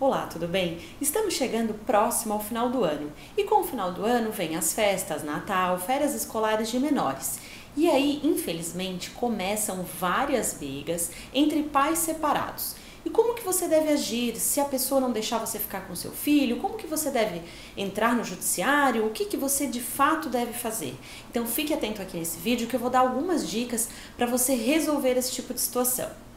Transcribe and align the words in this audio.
Olá, 0.00 0.28
tudo 0.28 0.46
bem? 0.46 0.78
Estamos 1.00 1.34
chegando 1.34 1.74
próximo 1.74 2.32
ao 2.32 2.40
final 2.40 2.70
do 2.70 2.84
ano 2.84 3.12
e 3.36 3.42
com 3.42 3.62
o 3.62 3.64
final 3.64 3.90
do 3.90 4.04
ano 4.04 4.30
vem 4.30 4.54
as 4.54 4.72
festas, 4.72 5.24
Natal, 5.24 5.76
férias 5.76 6.14
escolares 6.14 6.70
de 6.70 6.78
menores. 6.78 7.40
E 7.76 7.90
aí, 7.90 8.20
infelizmente, 8.22 9.10
começam 9.10 9.84
várias 9.98 10.54
brigas 10.54 11.10
entre 11.34 11.64
pais 11.64 11.98
separados. 11.98 12.76
E 13.04 13.10
como 13.10 13.34
que 13.34 13.42
você 13.42 13.66
deve 13.66 13.90
agir 13.90 14.36
se 14.36 14.60
a 14.60 14.66
pessoa 14.66 15.00
não 15.00 15.10
deixar 15.10 15.38
você 15.38 15.58
ficar 15.58 15.80
com 15.80 15.96
seu 15.96 16.12
filho? 16.12 16.58
Como 16.58 16.76
que 16.76 16.86
você 16.86 17.10
deve 17.10 17.42
entrar 17.76 18.14
no 18.14 18.22
judiciário? 18.22 19.04
O 19.04 19.10
que, 19.10 19.24
que 19.24 19.36
você 19.36 19.66
de 19.66 19.80
fato 19.80 20.28
deve 20.28 20.52
fazer? 20.52 20.94
Então 21.28 21.44
fique 21.44 21.74
atento 21.74 22.00
aqui 22.00 22.16
nesse 22.16 22.38
vídeo 22.38 22.68
que 22.68 22.76
eu 22.76 22.80
vou 22.80 22.88
dar 22.88 23.00
algumas 23.00 23.50
dicas 23.50 23.88
para 24.16 24.26
você 24.26 24.54
resolver 24.54 25.16
esse 25.16 25.32
tipo 25.32 25.52
de 25.52 25.60
situação. 25.60 26.27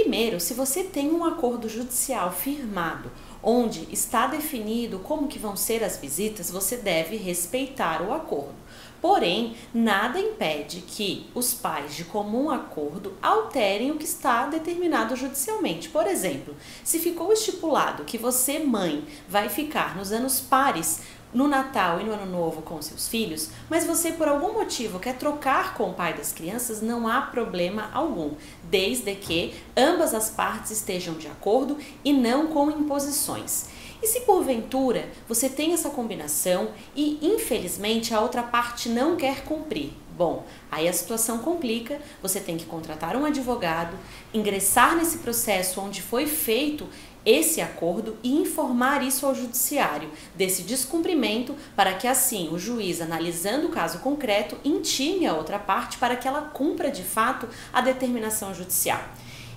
Primeiro, 0.00 0.38
se 0.38 0.54
você 0.54 0.84
tem 0.84 1.10
um 1.10 1.24
acordo 1.24 1.68
judicial 1.68 2.30
firmado, 2.30 3.10
onde 3.42 3.92
está 3.92 4.28
definido 4.28 5.00
como 5.00 5.26
que 5.26 5.40
vão 5.40 5.56
ser 5.56 5.82
as 5.82 5.96
visitas, 5.96 6.52
você 6.52 6.76
deve 6.76 7.16
respeitar 7.16 8.00
o 8.00 8.14
acordo. 8.14 8.54
Porém, 9.02 9.56
nada 9.74 10.20
impede 10.20 10.82
que 10.82 11.26
os 11.34 11.52
pais 11.52 11.96
de 11.96 12.04
comum 12.04 12.48
acordo 12.48 13.14
alterem 13.20 13.90
o 13.90 13.96
que 13.96 14.04
está 14.04 14.46
determinado 14.46 15.16
judicialmente. 15.16 15.88
Por 15.88 16.06
exemplo, 16.06 16.54
se 16.84 17.00
ficou 17.00 17.32
estipulado 17.32 18.04
que 18.04 18.16
você, 18.16 18.60
mãe, 18.60 19.04
vai 19.28 19.48
ficar 19.48 19.96
nos 19.96 20.12
anos 20.12 20.40
pares 20.40 21.00
no 21.32 21.46
Natal 21.46 22.00
e 22.00 22.04
no 22.04 22.12
Ano 22.12 22.26
Novo 22.26 22.62
com 22.62 22.80
seus 22.80 23.08
filhos, 23.08 23.50
mas 23.68 23.86
você 23.86 24.12
por 24.12 24.28
algum 24.28 24.52
motivo 24.52 24.98
quer 24.98 25.16
trocar 25.16 25.74
com 25.74 25.90
o 25.90 25.94
pai 25.94 26.14
das 26.14 26.32
crianças, 26.32 26.80
não 26.80 27.06
há 27.06 27.20
problema 27.20 27.90
algum, 27.92 28.32
desde 28.64 29.14
que 29.14 29.54
ambas 29.76 30.14
as 30.14 30.30
partes 30.30 30.70
estejam 30.70 31.14
de 31.14 31.26
acordo 31.26 31.76
e 32.04 32.12
não 32.12 32.48
com 32.48 32.70
imposições. 32.70 33.66
E 34.02 34.06
se 34.06 34.20
porventura 34.20 35.08
você 35.28 35.48
tem 35.48 35.72
essa 35.72 35.90
combinação 35.90 36.70
e 36.94 37.18
infelizmente 37.20 38.14
a 38.14 38.20
outra 38.20 38.42
parte 38.42 38.88
não 38.88 39.16
quer 39.16 39.44
cumprir, 39.44 39.92
Bom, 40.18 40.44
aí 40.68 40.88
a 40.88 40.92
situação 40.92 41.38
complica, 41.38 42.00
você 42.20 42.40
tem 42.40 42.56
que 42.56 42.64
contratar 42.64 43.14
um 43.14 43.24
advogado, 43.24 43.96
ingressar 44.34 44.96
nesse 44.96 45.18
processo 45.18 45.80
onde 45.80 46.02
foi 46.02 46.26
feito 46.26 46.88
esse 47.24 47.60
acordo 47.60 48.18
e 48.20 48.34
informar 48.34 49.00
isso 49.00 49.24
ao 49.24 49.32
judiciário 49.32 50.10
desse 50.34 50.62
descumprimento 50.62 51.54
para 51.76 51.94
que 51.94 52.08
assim 52.08 52.48
o 52.50 52.58
juiz, 52.58 53.00
analisando 53.00 53.68
o 53.68 53.70
caso 53.70 54.00
concreto, 54.00 54.58
intime 54.64 55.24
a 55.24 55.34
outra 55.34 55.56
parte 55.56 55.98
para 55.98 56.16
que 56.16 56.26
ela 56.26 56.42
cumpra 56.42 56.90
de 56.90 57.04
fato 57.04 57.48
a 57.72 57.80
determinação 57.80 58.52
judicial. 58.52 59.00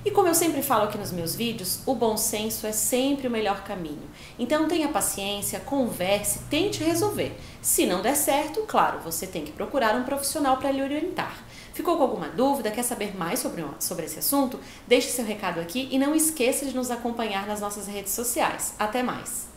E 0.03 0.09
como 0.09 0.27
eu 0.27 0.33
sempre 0.33 0.63
falo 0.63 0.85
aqui 0.85 0.97
nos 0.97 1.11
meus 1.11 1.35
vídeos, 1.35 1.79
o 1.85 1.93
bom 1.93 2.17
senso 2.17 2.65
é 2.65 2.71
sempre 2.71 3.27
o 3.27 3.31
melhor 3.31 3.63
caminho. 3.63 4.09
Então 4.39 4.67
tenha 4.67 4.87
paciência, 4.87 5.59
converse, 5.59 6.39
tente 6.49 6.83
resolver. 6.83 7.37
Se 7.61 7.85
não 7.85 8.01
der 8.01 8.15
certo, 8.15 8.61
claro, 8.61 8.99
você 9.01 9.27
tem 9.27 9.45
que 9.45 9.51
procurar 9.51 9.95
um 9.95 10.03
profissional 10.03 10.57
para 10.57 10.71
lhe 10.71 10.81
orientar. 10.81 11.45
Ficou 11.71 11.97
com 11.97 12.03
alguma 12.03 12.29
dúvida? 12.29 12.71
Quer 12.71 12.83
saber 12.83 13.15
mais 13.15 13.39
sobre, 13.39 13.63
sobre 13.79 14.05
esse 14.05 14.17
assunto? 14.17 14.59
Deixe 14.87 15.09
seu 15.09 15.23
recado 15.23 15.59
aqui 15.59 15.87
e 15.91 15.99
não 15.99 16.15
esqueça 16.15 16.65
de 16.65 16.75
nos 16.75 16.89
acompanhar 16.89 17.45
nas 17.45 17.61
nossas 17.61 17.85
redes 17.85 18.11
sociais. 18.11 18.73
Até 18.79 19.03
mais! 19.03 19.50